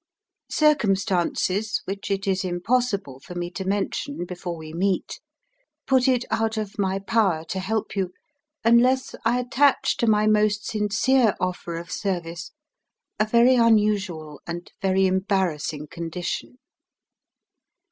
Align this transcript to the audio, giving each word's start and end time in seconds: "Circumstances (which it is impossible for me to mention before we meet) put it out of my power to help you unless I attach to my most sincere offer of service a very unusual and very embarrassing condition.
"Circumstances 0.49 1.83
(which 1.85 2.09
it 2.09 2.25
is 2.25 2.43
impossible 2.43 3.19
for 3.19 3.35
me 3.35 3.51
to 3.51 3.63
mention 3.63 4.25
before 4.25 4.57
we 4.57 4.73
meet) 4.73 5.19
put 5.85 6.07
it 6.07 6.25
out 6.31 6.57
of 6.57 6.79
my 6.79 6.97
power 6.97 7.43
to 7.49 7.59
help 7.59 7.95
you 7.95 8.11
unless 8.65 9.13
I 9.23 9.39
attach 9.39 9.97
to 9.97 10.07
my 10.07 10.25
most 10.25 10.65
sincere 10.65 11.35
offer 11.39 11.75
of 11.75 11.91
service 11.91 12.49
a 13.19 13.27
very 13.27 13.53
unusual 13.53 14.41
and 14.47 14.71
very 14.81 15.05
embarrassing 15.05 15.89
condition. 15.91 16.57